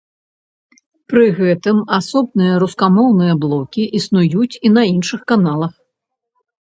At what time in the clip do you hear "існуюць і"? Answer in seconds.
3.99-4.73